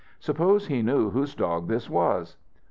Suppose 0.19 0.65
he 0.65 0.81
knew 0.81 1.11
whose 1.11 1.35
dog 1.35 1.67
this 1.67 1.87
was! 1.87 2.35